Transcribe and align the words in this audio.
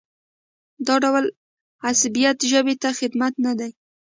دا 0.87 0.95
ډول 1.03 1.25
عصبیت 1.89 2.37
ژبې 2.51 2.75
ته 2.81 2.89
خدمت 2.99 3.33
نه 3.45 3.53
دی. 3.59 3.71